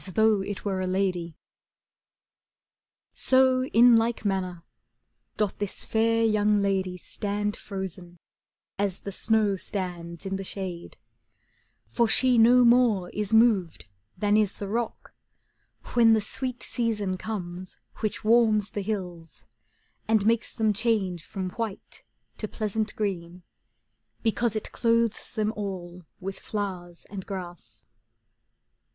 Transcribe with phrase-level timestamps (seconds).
[0.03, 1.35] He 106 CANZONIERE
[3.13, 4.63] So in like manner
[5.37, 8.17] doth this fair young lady Stand frozen,
[8.79, 10.97] as the snow stands in the shade,
[11.85, 15.13] For she no more is moved than is the rock,
[15.93, 19.45] When the sweet season comes which warms the hills,
[20.07, 22.03] '«And makes them change from white
[22.37, 23.43] to pleasant green,
[24.23, 27.85] Because it clothes them all with flowers and grass.